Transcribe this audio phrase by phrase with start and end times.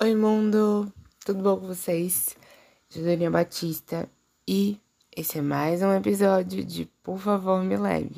[0.00, 0.92] Oi, mundo!
[1.26, 2.36] Tudo bom com vocês?
[2.88, 4.08] Juliana Batista
[4.46, 4.80] e
[5.14, 8.14] esse é mais um episódio de Por Favor Me Leve,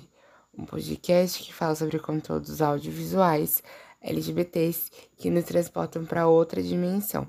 [0.52, 3.62] um podcast que fala sobre conteúdos audiovisuais
[4.02, 7.26] LGBTs que nos transportam para outra dimensão.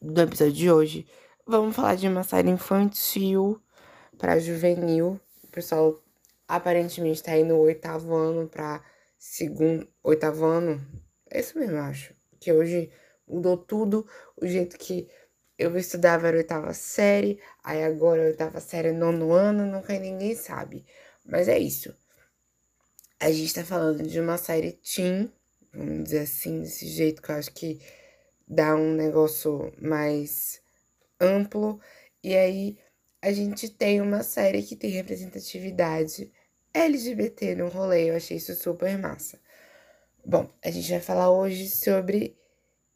[0.00, 1.06] No episódio de hoje,
[1.44, 3.60] vamos falar de uma série infantil
[4.18, 5.20] para juvenil.
[5.42, 6.00] O pessoal
[6.46, 8.80] aparentemente está aí no oitavo ano para
[9.18, 9.88] segundo.
[10.00, 10.80] Oitavo ano?
[11.28, 12.14] É isso mesmo, acho.
[12.38, 12.88] Que hoje
[13.32, 14.06] mudou tudo.
[14.36, 15.08] O jeito que
[15.58, 20.84] eu estudava era oitava série, aí agora oitava série é nono ano, nunca ninguém sabe.
[21.24, 21.94] Mas é isso.
[23.20, 25.32] A gente tá falando de uma série teen,
[25.72, 27.80] vamos dizer assim, desse jeito que eu acho que
[28.48, 30.60] dá um negócio mais
[31.20, 31.80] amplo.
[32.22, 32.78] E aí
[33.20, 36.32] a gente tem uma série que tem representatividade
[36.74, 38.10] LGBT no rolê.
[38.10, 39.40] Eu achei isso super massa.
[40.24, 42.36] Bom, a gente vai falar hoje sobre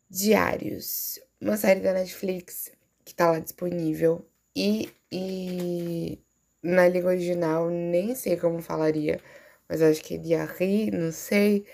[0.08, 2.70] Diários, uma série da Netflix
[3.04, 4.26] que tá lá disponível.
[4.54, 6.18] E, e
[6.62, 9.20] na língua original, nem sei como falaria,
[9.68, 11.66] mas acho que é diarri, não sei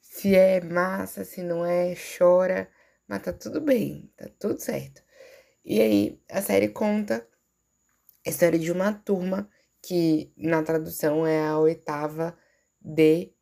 [0.00, 2.68] se é massa, se não é, chora,
[3.08, 5.02] mas tá tudo bem, tá tudo certo.
[5.64, 7.26] E aí, a série conta
[8.26, 9.48] a história de uma turma
[9.82, 12.36] que na tradução é a oitava
[12.80, 13.33] D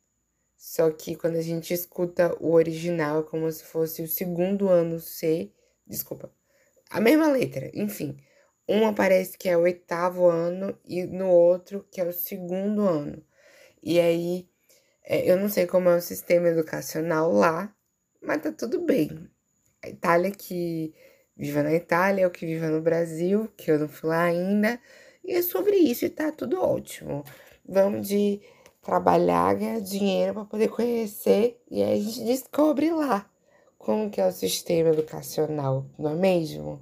[0.65, 4.97] só que quando a gente escuta o original é como se fosse o segundo ano
[4.97, 5.51] C.
[5.85, 6.33] Desculpa.
[6.89, 8.15] A mesma letra, enfim.
[8.67, 13.21] Um parece que é o oitavo ano e no outro que é o segundo ano.
[13.83, 14.47] E aí,
[15.03, 17.75] é, eu não sei como é o sistema educacional lá,
[18.21, 19.29] mas tá tudo bem.
[19.83, 20.93] A Itália que
[21.35, 24.79] viva na Itália, ou que viva no Brasil, que eu não fui lá ainda.
[25.25, 27.25] E é sobre isso e tá tudo ótimo.
[27.67, 28.41] Vamos de
[28.83, 33.25] trabalhar, ganhar dinheiro para poder conhecer e aí a gente descobre lá
[33.77, 36.81] como que é o sistema educacional, não é mesmo?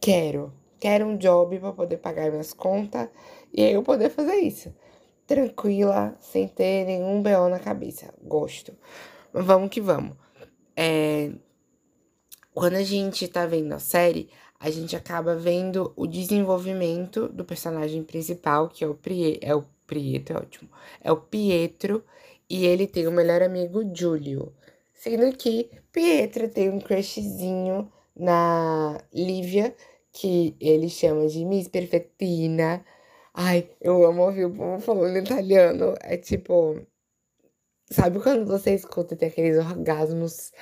[0.00, 3.08] Quero, quero um job para poder pagar minhas contas
[3.52, 4.74] e aí eu poder fazer isso.
[5.26, 8.14] Tranquila, sem ter nenhum BO na cabeça.
[8.22, 8.72] Gosto.
[9.32, 10.16] Vamos que vamos.
[10.76, 11.32] É...
[12.54, 18.02] Quando a gente tá vendo a série, a gente acaba vendo o desenvolvimento do personagem
[18.02, 20.70] principal, que é o, Prie, é o Pietro, é ótimo.
[21.02, 22.04] É o Pietro
[22.48, 24.52] e ele tem o melhor amigo Giulio.
[24.92, 29.74] Sendo que Pietro tem um crushzinho na Lívia,
[30.12, 32.84] que ele chama de Miss Perfettina.
[33.34, 35.94] Ai, eu amo ouvir o povo falando italiano.
[36.00, 36.80] É tipo.
[37.90, 40.52] Sabe quando você escuta tem aqueles orgasmos.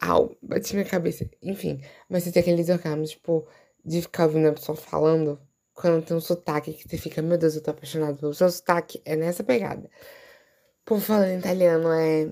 [0.00, 1.28] Au, bati minha cabeça.
[1.42, 3.46] Enfim, mas você tem aqueles orgasmos, tipo,
[3.84, 5.40] de ficar ouvindo a pessoa falando
[5.76, 9.00] quando tem um sotaque que você fica, meu Deus, eu tô apaixonado pelo seu sotaque,
[9.04, 9.88] é nessa pegada.
[10.84, 12.30] Por falando italiano é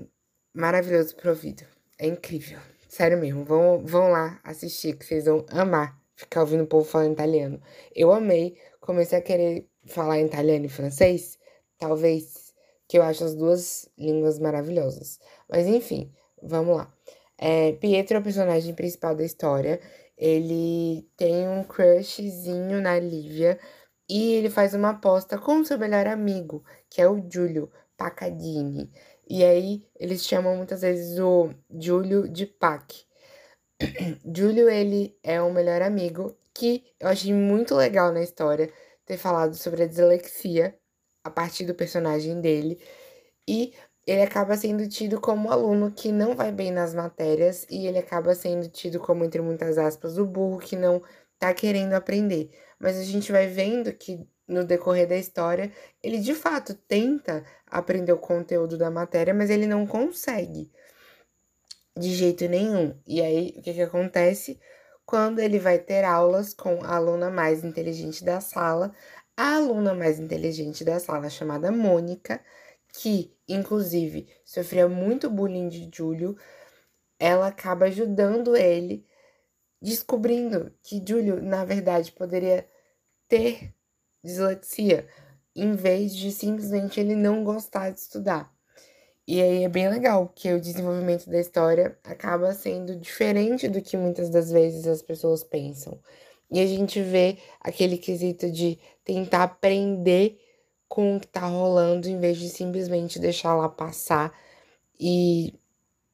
[0.53, 1.63] maravilhoso pro ouvido.
[1.99, 2.59] É incrível.
[2.89, 3.45] Sério mesmo.
[3.45, 7.61] Vão, vão lá assistir, que vocês vão amar ficar ouvindo o povo falando italiano.
[7.95, 8.57] Eu amei.
[8.79, 11.37] Comecei a querer falar italiano e francês.
[11.77, 12.53] Talvez
[12.87, 15.19] que eu acho as duas línguas maravilhosas.
[15.49, 16.93] Mas enfim, vamos lá.
[17.37, 19.79] É, Pietro é o personagem principal da história
[20.17, 23.59] ele tem um crushzinho na Lívia
[24.09, 28.91] e ele faz uma aposta com seu melhor amigo, que é o Giulio Pacadini.
[29.27, 33.05] E aí eles chamam muitas vezes o Giulio de Pac.
[34.33, 38.71] Giulio, ele é o melhor amigo que eu achei muito legal na história
[39.05, 40.77] ter falado sobre a dislexia
[41.23, 42.79] a partir do personagem dele.
[43.47, 43.73] E
[44.05, 48.35] ele acaba sendo tido como aluno que não vai bem nas matérias e ele acaba
[48.35, 51.01] sendo tido como, entre muitas aspas, o burro que não
[51.39, 52.51] tá querendo aprender.
[52.79, 55.71] Mas a gente vai vendo que no decorrer da história,
[56.03, 60.71] ele de fato tenta aprender o conteúdo da matéria, mas ele não consegue
[61.97, 62.95] de jeito nenhum.
[63.07, 64.59] E aí, o que, que acontece?
[65.05, 68.93] Quando ele vai ter aulas com a aluna mais inteligente da sala,
[69.37, 72.41] a aluna mais inteligente da sala, chamada Mônica,
[72.97, 76.35] que inclusive sofria muito bullying de Júlio,
[77.19, 79.05] ela acaba ajudando ele,
[79.81, 82.67] descobrindo que Júlio, na verdade, poderia
[83.27, 83.73] ter
[84.23, 85.07] dislexia,
[85.55, 88.53] em vez de simplesmente ele não gostar de estudar.
[89.27, 93.97] E aí é bem legal, que o desenvolvimento da história acaba sendo diferente do que
[93.97, 95.99] muitas das vezes as pessoas pensam.
[96.51, 100.39] E a gente vê aquele quesito de tentar aprender
[100.87, 104.33] com o que tá rolando, em vez de simplesmente deixar lá passar
[104.99, 105.53] e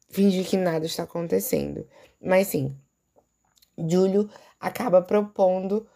[0.08, 1.86] fingir que nada está acontecendo.
[2.20, 2.76] Mas sim,
[3.78, 4.30] Júlio
[4.60, 5.86] acaba propondo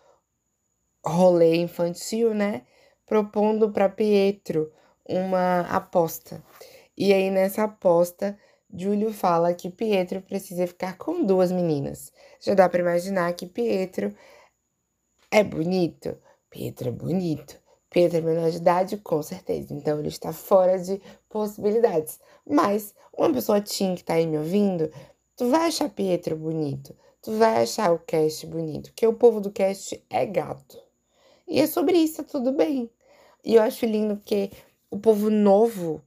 [1.04, 2.62] rolê infantil, né?
[3.06, 4.72] Propondo para Pietro
[5.08, 6.42] uma aposta.
[6.96, 8.38] E aí nessa aposta,
[8.72, 12.12] Júlio fala que Pietro precisa ficar com duas meninas.
[12.40, 14.14] Já dá para imaginar que Pietro
[15.30, 16.16] é bonito.
[16.50, 17.60] Pietro é bonito.
[17.96, 19.72] Pietro é menor de idade, com certeza.
[19.72, 21.00] Então ele está fora de
[21.30, 22.20] possibilidades.
[22.46, 24.92] Mas uma pessoa teen que tá aí me ouvindo,
[25.34, 26.94] tu vai achar Pietro bonito.
[27.22, 28.90] Tu vai achar o cast bonito.
[28.90, 30.78] Porque o povo do cast é gato.
[31.48, 32.90] E é sobre isso, tá tudo bem.
[33.42, 34.50] E eu acho lindo porque
[34.90, 36.02] o povo novo,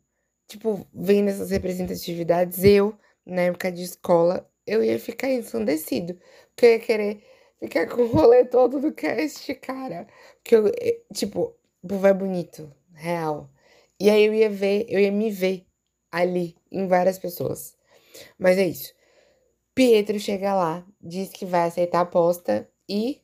[0.48, 2.94] tipo, vendo essas representatividades, eu,
[3.26, 6.16] na época de escola, eu ia ficar ensandecido.
[6.56, 7.24] Porque eu ia querer
[7.60, 10.06] ficar com o rolê todo do cast, cara.
[10.44, 13.50] Porque eu, eh, tipo, o é bonito, real.
[14.00, 15.66] E aí eu ia ver, eu ia me ver
[16.12, 17.76] ali em várias pessoas.
[18.38, 18.94] Mas é isso.
[19.74, 23.22] Pietro chega lá, diz que vai aceitar a aposta e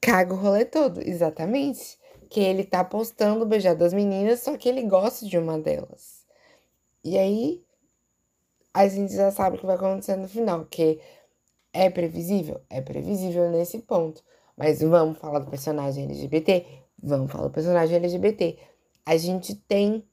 [0.00, 1.98] caga o rolê todo, exatamente.
[2.28, 6.24] Que ele tá apostando beijar duas meninas, só que ele gosta de uma delas.
[7.02, 7.64] E aí
[8.74, 11.00] a gente já sabe o que vai acontecer no final, que
[11.72, 12.60] é previsível?
[12.68, 14.22] É previsível nesse ponto.
[14.56, 16.85] Mas vamos falar do personagem LGBT?
[17.02, 18.58] Vamos falar do personagem LGBT.
[19.04, 20.04] A gente tem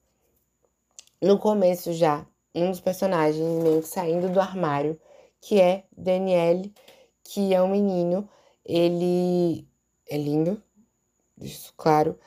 [1.22, 5.00] no começo já um dos personagens meio que saindo do armário,
[5.42, 6.74] que é Daniele,
[7.24, 8.30] que é um menino.
[8.66, 9.68] Ele
[10.10, 10.62] é lindo,
[11.40, 12.18] isso claro.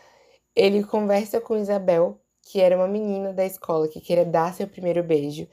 [0.55, 5.03] Ele conversa com Isabel, que era uma menina da escola que queria dar seu primeiro
[5.03, 5.47] beijo.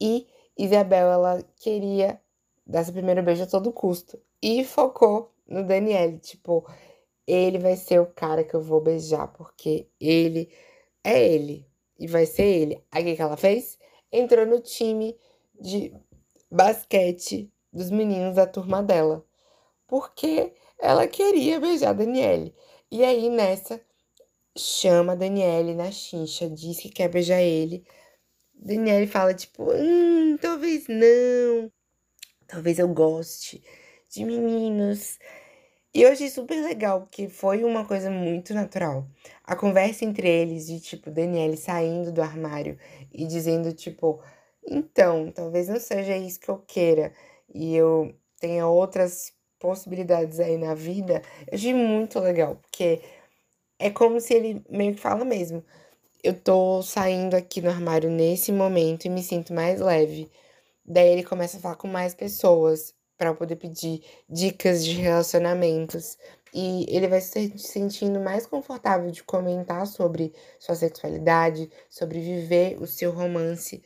[0.00, 0.26] E
[0.56, 2.20] Isabel, ela queria
[2.66, 4.18] dar seu primeiro beijo a todo custo.
[4.42, 6.66] E focou no Daniele, tipo,
[7.26, 10.50] ele vai ser o cara que eu vou beijar, porque ele
[11.02, 11.66] é ele.
[11.98, 12.84] E vai ser ele.
[12.90, 13.78] Aí o que ela fez?
[14.12, 15.16] Entrou no time
[15.58, 15.92] de
[16.50, 19.24] basquete dos meninos da turma dela.
[19.86, 22.54] Porque ela queria beijar a Daniele.
[22.90, 23.80] E aí, nessa,
[24.56, 27.84] chama a Daniele na chincha, diz que quer beijar ele.
[28.54, 31.70] Daniele fala, tipo, hum, talvez não.
[32.46, 33.62] Talvez eu goste
[34.08, 35.18] de meninos.
[35.96, 39.06] E eu achei super legal, porque foi uma coisa muito natural.
[39.42, 42.78] A conversa entre eles, de tipo, Daniele saindo do armário
[43.10, 44.22] e dizendo, tipo,
[44.68, 47.14] então, talvez não seja isso que eu queira
[47.48, 53.00] e eu tenha outras possibilidades aí na vida, eu achei muito legal, porque
[53.78, 55.64] é como se ele meio que fala mesmo.
[56.22, 60.30] Eu tô saindo aqui do armário nesse momento e me sinto mais leve.
[60.84, 66.18] Daí ele começa a falar com mais pessoas para poder pedir dicas de relacionamentos.
[66.54, 72.86] E ele vai se sentindo mais confortável de comentar sobre sua sexualidade, sobre viver o
[72.86, 73.82] seu romance.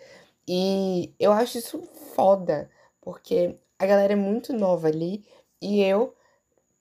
[0.47, 1.83] E eu acho isso
[2.15, 5.25] foda, porque a galera é muito nova ali
[5.61, 6.15] e eu,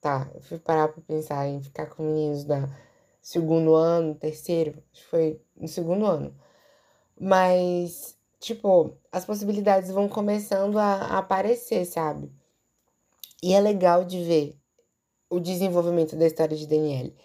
[0.01, 2.69] tá, eu fui parar pra pensar em ficar com meninos da
[3.21, 6.35] segundo ano, terceiro, acho que foi no segundo ano.
[7.19, 12.31] Mas, tipo, as possibilidades vão começando a, a aparecer, sabe?
[13.41, 14.57] E é legal de ver
[15.29, 17.15] o desenvolvimento da história de Daniele.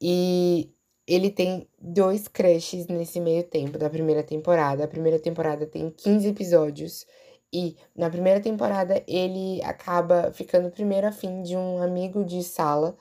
[0.00, 0.74] E
[1.06, 4.84] ele tem dois crushes nesse meio tempo da primeira temporada.
[4.84, 7.06] A primeira temporada tem 15 episódios.
[7.52, 12.96] E na primeira temporada ele acaba ficando primeiro afim de um amigo de sala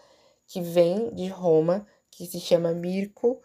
[0.48, 3.42] que vem de Roma, que se chama Mirko.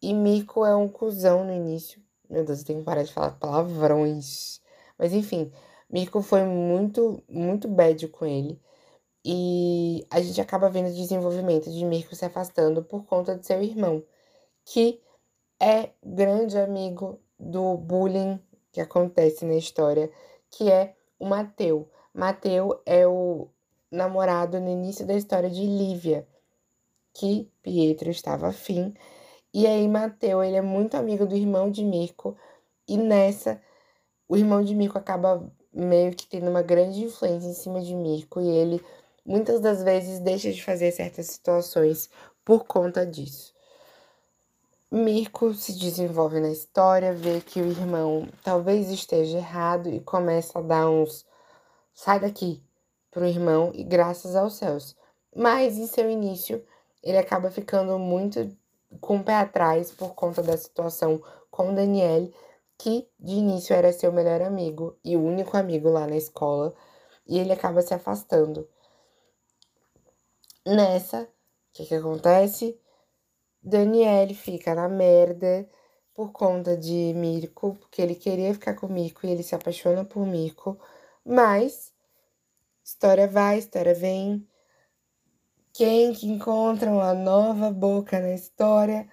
[0.00, 2.00] E Mirko é um cuzão no início.
[2.30, 4.60] Meu Deus, eu tenho que parar de falar palavrões.
[4.96, 5.50] Mas enfim,
[5.90, 8.60] Mirko foi muito, muito bad com ele.
[9.24, 13.62] E a gente acaba vendo o desenvolvimento de Mirko se afastando por conta de seu
[13.62, 14.02] irmão,
[14.64, 15.00] que
[15.60, 18.40] é grande amigo do bullying
[18.72, 20.10] que acontece na história,
[20.50, 21.90] que é o Mateu.
[22.14, 23.48] Mateu é o
[23.90, 26.26] namorado no início da história de Lívia,
[27.14, 28.94] que Pietro estava afim.
[29.52, 32.36] E aí Mateu, ele é muito amigo do irmão de Mirko,
[32.86, 33.60] e nessa
[34.28, 38.40] o irmão de Mirko acaba meio que tendo uma grande influência em cima de Mirko
[38.40, 38.84] e ele
[39.24, 42.08] muitas das vezes deixa de fazer certas situações
[42.44, 43.54] por conta disso.
[44.90, 50.62] Mirko se desenvolve na história, vê que o irmão talvez esteja errado e começa a
[50.62, 51.26] dar uns
[51.92, 52.62] sai daqui
[53.10, 54.96] pro irmão e graças aos céus.
[55.36, 56.64] Mas em seu início,
[57.02, 58.50] ele acaba ficando muito
[59.00, 62.30] com o pé atrás por conta da situação com Daniel
[62.78, 66.72] que de início era seu melhor amigo e o único amigo lá na escola,
[67.26, 68.68] e ele acaba se afastando.
[70.64, 71.28] Nessa, o
[71.72, 72.80] que, que acontece?
[73.60, 75.68] Daniel fica na merda
[76.14, 80.24] por conta de Mirko, porque ele queria ficar com Mirko e ele se apaixona por
[80.24, 80.78] Mirko,
[81.24, 81.92] mas
[82.84, 84.46] história vai, história vem.
[85.72, 89.08] Quem que encontra uma nova boca na história?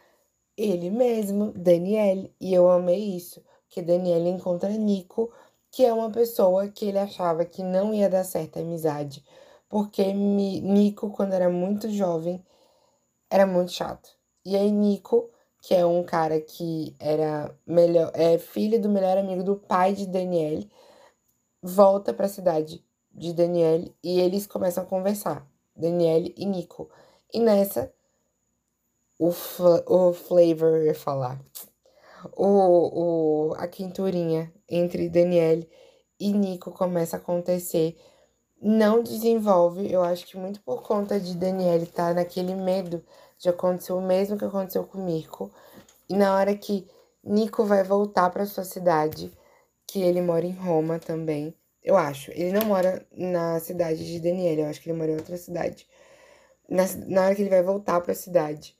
[0.58, 3.44] Ele mesmo, Daniel, e eu amei isso
[3.75, 5.29] que Daniel encontra Nico,
[5.70, 9.22] que é uma pessoa que ele achava que não ia dar certo a amizade,
[9.67, 12.41] porque Nico, quando era muito jovem,
[13.29, 14.10] era muito chato.
[14.46, 15.29] E aí Nico,
[15.62, 20.05] que é um cara que era melhor, é filho do melhor amigo do pai de
[20.08, 20.63] Daniel,
[21.62, 26.89] volta para a cidade de Daniel e eles começam a conversar, Daniel e Nico.
[27.34, 27.94] E nessa
[29.20, 29.34] o,
[29.88, 31.41] o flavor, ia falar,
[32.36, 35.63] o, o, a quinturinha entre Daniel
[36.20, 37.98] e Nico começa a acontecer.
[38.62, 43.03] Não desenvolve, eu acho que muito por conta de Daniel estar tá naquele medo
[43.38, 45.51] de acontecer o mesmo que aconteceu com Mirko.
[46.10, 46.88] E na hora que
[47.24, 49.32] Nico vai voltar para sua cidade,
[49.88, 51.53] que ele mora em Roma também,
[51.84, 52.32] eu acho.
[52.32, 55.88] Ele não mora na cidade de Daniel, eu acho que ele mora em outra cidade.
[56.67, 58.75] Na, na hora que ele vai voltar para a cidade,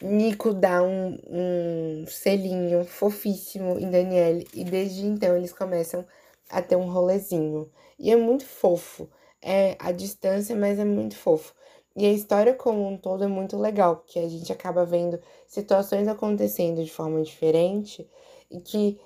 [0.00, 6.06] Nico dá um, um selinho fofíssimo em Daniele e desde então eles começam
[6.48, 7.70] a ter um rolezinho.
[7.98, 9.08] E é muito fofo.
[9.42, 11.54] É a distância, mas é muito fofo.
[11.96, 16.06] E a história como um todo é muito legal, porque a gente acaba vendo situações
[16.06, 18.08] acontecendo de forma diferente
[18.50, 19.00] e que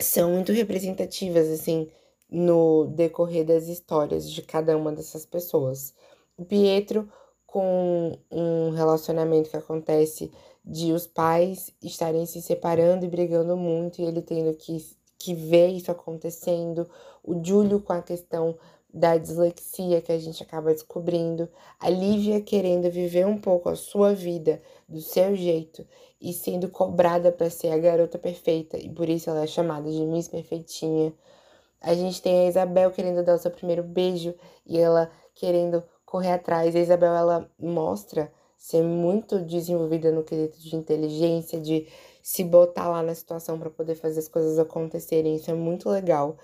[0.00, 1.90] são muito representativas, assim,
[2.30, 5.94] no decorrer das histórias de cada uma dessas pessoas.
[6.36, 7.10] O Pietro
[7.48, 10.30] com um relacionamento que acontece
[10.62, 14.76] de os pais estarem se separando e brigando muito e ele tendo que,
[15.18, 16.86] que ver isso acontecendo,
[17.24, 18.54] o Júlio com a questão
[18.92, 21.48] da dislexia que a gente acaba descobrindo,
[21.80, 25.86] a Lívia querendo viver um pouco a sua vida do seu jeito
[26.20, 30.04] e sendo cobrada para ser a garota perfeita e por isso ela é chamada de
[30.04, 31.14] Miss Perfeitinha.
[31.80, 34.34] A gente tem a Isabel querendo dar o seu primeiro beijo
[34.66, 36.74] e ela querendo correr atrás.
[36.74, 41.86] A Isabel, ela mostra ser muito desenvolvida no quesito de inteligência, de
[42.22, 45.36] se botar lá na situação para poder fazer as coisas acontecerem.
[45.36, 46.38] Isso é muito legal.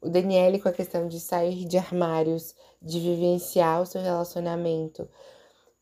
[0.00, 5.08] O Daniele com a questão de sair de armários, de vivenciar o seu relacionamento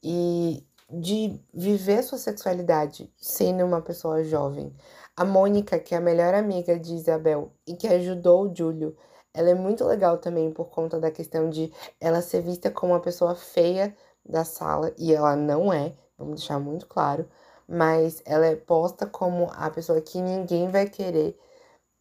[0.02, 4.75] e de viver sua sexualidade sendo uma pessoa jovem.
[5.14, 8.97] A Mônica, que é a melhor amiga de Isabel e que ajudou o Júlio
[9.38, 13.00] ela é muito legal também por conta da questão de ela ser vista como uma
[13.00, 13.97] pessoa feia
[14.28, 17.25] da sala, e ela não é, vamos deixar muito claro,
[17.68, 21.38] mas ela é posta como a pessoa que ninguém vai querer,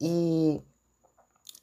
[0.01, 0.63] e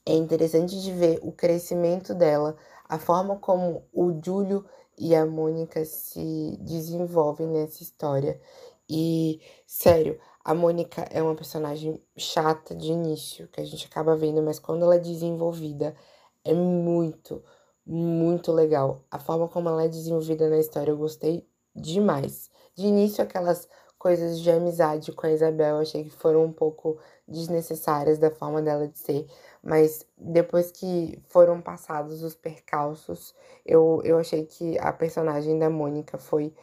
[0.06, 2.56] é interessante de ver o crescimento dela,
[2.88, 4.64] a forma como o Júlio
[4.96, 8.40] e a Mônica se desenvolvem nessa história.
[8.88, 14.42] E, sério, a Mônica é uma personagem chata de início, que a gente acaba vendo,
[14.42, 15.96] mas quando ela é desenvolvida,
[16.44, 17.42] é muito,
[17.86, 19.00] muito legal.
[19.10, 22.50] A forma como ela é desenvolvida na história, eu gostei demais.
[22.74, 23.66] De início, aquelas
[23.98, 28.60] coisas de amizade com a Isabel, eu achei que foram um pouco desnecessárias da forma
[28.60, 29.26] dela de ser,
[29.62, 33.34] mas depois que foram passados os percalços,
[33.64, 36.54] eu, eu achei que a personagem da Mônica foi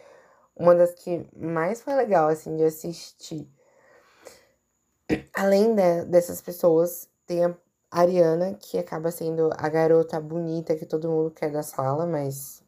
[0.55, 3.49] uma das que mais foi legal, assim, de assistir.
[5.41, 7.57] Além de, dessas pessoas, tem a
[7.89, 12.63] Ariana, que acaba sendo a garota bonita que todo mundo quer da sala, mas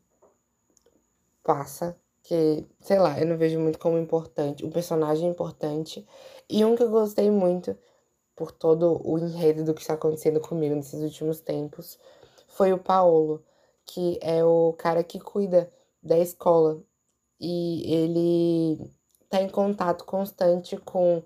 [1.43, 1.95] passa.
[2.23, 6.03] Que, sei lá, eu não vejo muito como importante, um personagem importante.
[6.49, 7.77] E um que eu gostei muito,
[8.35, 11.99] por todo o enredo do que está acontecendo comigo nesses últimos tempos,
[12.47, 13.45] foi o Paolo,
[13.85, 16.81] que é o cara que cuida da escola.
[17.39, 18.91] E ele
[19.29, 21.21] tá em contato constante com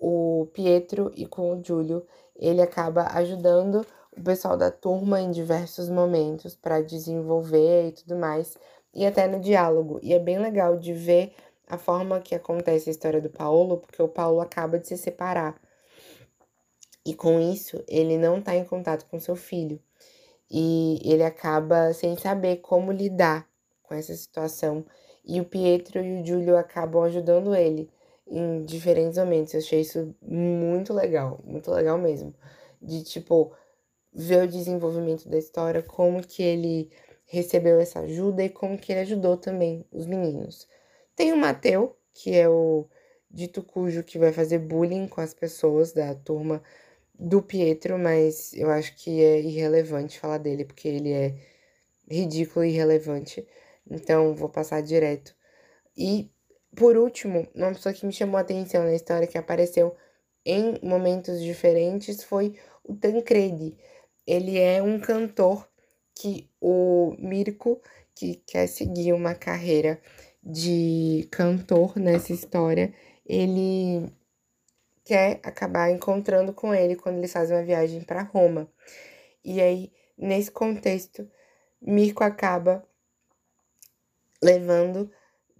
[0.00, 2.04] o Pietro e com o Júlio,
[2.34, 8.56] ele acaba ajudando o pessoal da turma em diversos momentos para desenvolver e tudo mais,
[8.94, 10.00] e até no diálogo.
[10.02, 11.34] E é bem legal de ver
[11.68, 15.60] a forma que acontece a história do Paulo, porque o Paulo acaba de se separar.
[17.04, 19.80] E com isso, ele não está em contato com seu filho.
[20.50, 23.48] E ele acaba sem saber como lidar
[23.82, 24.84] com essa situação.
[25.24, 27.88] E o Pietro e o Júlio acabam ajudando ele
[28.30, 29.54] em diferentes momentos.
[29.54, 32.34] Eu achei isso muito legal, muito legal mesmo.
[32.80, 33.52] De tipo,
[34.12, 36.90] ver o desenvolvimento da história, como que ele
[37.26, 40.68] recebeu essa ajuda e como que ele ajudou também os meninos.
[41.14, 42.88] Tem o Mateu, que é o
[43.30, 46.62] dito cujo que vai fazer bullying com as pessoas da turma
[47.18, 51.34] do Pietro, mas eu acho que é irrelevante falar dele, porque ele é
[52.10, 53.46] ridículo e irrelevante.
[53.88, 55.34] Então vou passar direto.
[55.96, 56.30] E
[56.76, 59.94] por último, uma pessoa que me chamou a atenção na história que apareceu
[60.44, 63.76] em momentos diferentes foi o Tancredi.
[64.26, 65.68] Ele é um cantor
[66.14, 67.80] que o Mirko,
[68.14, 70.00] que quer seguir uma carreira
[70.42, 72.94] de cantor nessa história,
[73.26, 74.12] ele
[75.04, 78.70] quer acabar encontrando com ele quando eles fazem uma viagem para Roma.
[79.44, 81.28] E aí, nesse contexto,
[81.80, 82.84] Mirko acaba
[84.42, 85.10] levando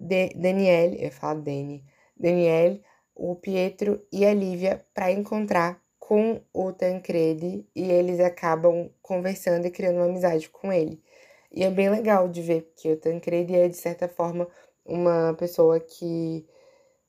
[0.00, 1.84] de Daniele, eu falo Dani,
[2.16, 2.82] Daniele,
[3.14, 9.70] o Pietro e a Lívia para encontrar com o Tancredi e eles acabam conversando e
[9.70, 11.02] criando uma amizade com ele.
[11.52, 14.48] E é bem legal de ver que o Tancredi é, de certa forma,
[14.84, 16.46] uma pessoa que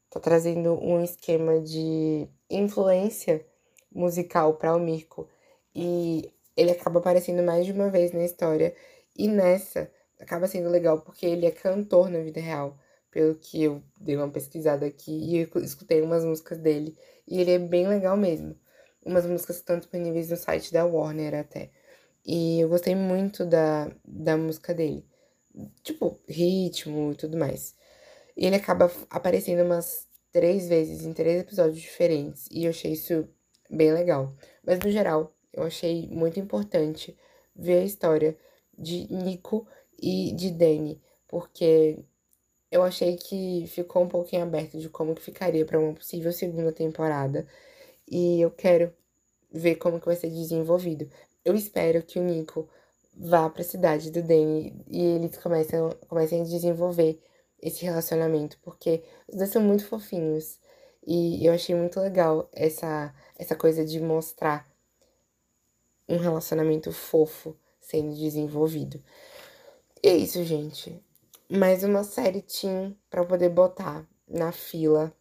[0.10, 3.46] tá trazendo um esquema de influência
[3.92, 5.30] musical para o Mirko.
[5.74, 8.76] E ele acaba aparecendo mais de uma vez na história.
[9.18, 9.90] E nessa
[10.22, 12.78] acaba sendo legal porque ele é cantor na vida real.
[13.10, 16.98] Pelo que eu dei uma pesquisada aqui e escutei umas músicas dele.
[17.28, 18.56] E ele é bem legal mesmo.
[19.04, 21.72] Umas músicas que estão disponíveis no site da Warner até.
[22.26, 25.06] E eu gostei muito da, da música dele.
[25.84, 27.76] Tipo, ritmo e tudo mais.
[28.38, 32.48] E ele acaba aparecendo umas três vezes em três episódios diferentes.
[32.50, 33.28] E eu achei isso
[33.70, 34.34] bem legal.
[34.64, 37.18] Mas no geral, eu achei muito importante
[37.54, 38.38] ver a história
[38.78, 39.68] de Nico
[40.02, 41.02] e de Danny.
[41.28, 42.00] Porque
[42.72, 46.72] eu achei que ficou um pouquinho aberto de como que ficaria para uma possível segunda
[46.72, 47.48] temporada.
[48.10, 48.94] E eu quero
[49.52, 51.10] ver como que vai ser desenvolvido.
[51.44, 52.70] Eu espero que o Nico
[53.16, 57.22] vá para a cidade do Danny e eles comecem, comecem a desenvolver
[57.62, 60.60] esse relacionamento, porque os dois são muito fofinhos.
[61.06, 64.70] E eu achei muito legal essa, essa coisa de mostrar
[66.08, 69.02] um relacionamento fofo sendo desenvolvido.
[70.04, 71.00] E é isso, gente.
[71.48, 75.16] Mais uma série Teen para poder botar na fila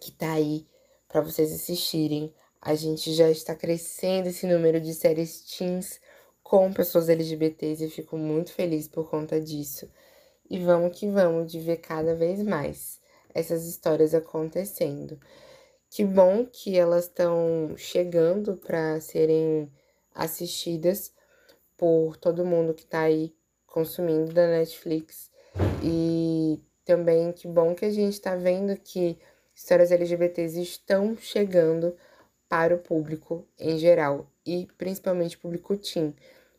[0.00, 0.68] que tá aí
[1.08, 2.32] para vocês assistirem.
[2.60, 6.00] A gente já está crescendo esse número de séries teens
[6.44, 9.90] com pessoas LGBTs e fico muito feliz por conta disso.
[10.48, 13.00] E vamos que vamos de ver cada vez mais
[13.34, 15.18] essas histórias acontecendo.
[15.90, 19.68] Que bom que elas estão chegando para serem
[20.14, 21.12] assistidas
[21.76, 23.34] por todo mundo que tá aí
[23.72, 25.30] consumindo da Netflix.
[25.82, 29.18] E também que bom que a gente tá vendo que
[29.54, 31.96] histórias LGBTs estão chegando
[32.48, 36.14] para o público em geral e principalmente público teen,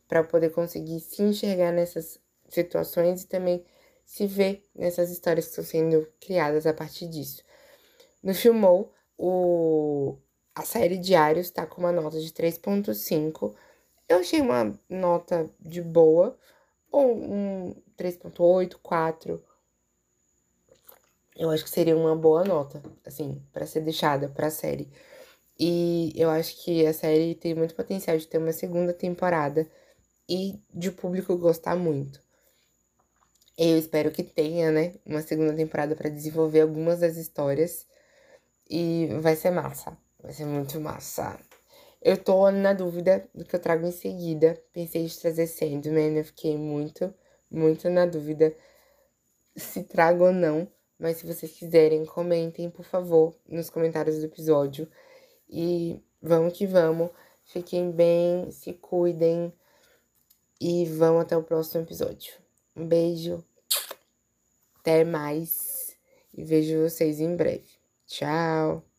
[0.07, 3.63] para poder conseguir se enxergar nessas situações e também
[4.05, 7.43] se ver nessas histórias que estão sendo criadas a partir disso.
[8.21, 10.17] No Filmou, o...
[10.55, 13.53] a série Diários está com uma nota de 3.5.
[14.09, 16.37] Eu achei uma nota de boa,
[16.93, 19.43] ou um 3.8, 4.
[21.35, 24.87] Eu acho que seria uma boa nota, assim, para ser deixada para a série.
[25.59, 29.67] E eu acho que a série tem muito potencial de ter uma segunda temporada
[30.29, 32.21] e de o público gostar muito.
[33.57, 37.87] Eu espero que tenha, né, uma segunda temporada para desenvolver algumas das histórias
[38.69, 39.97] e vai ser massa.
[40.21, 41.39] Vai ser muito massa.
[42.03, 44.61] Eu tô na dúvida do que eu trago em seguida.
[44.73, 47.13] Pensei em trazer Sandman, eu fiquei muito,
[47.49, 48.53] muito na dúvida
[49.55, 50.67] se trago ou não.
[50.99, 54.85] Mas se vocês quiserem, comentem, por favor, nos comentários do episódio.
[55.49, 57.09] E vamos que vamos.
[57.45, 59.53] Fiquem bem, se cuidem
[60.59, 62.33] e vamos até o próximo episódio.
[62.75, 63.43] Um beijo,
[64.79, 65.95] até mais
[66.33, 67.69] e vejo vocês em breve.
[68.07, 68.92] Tchau!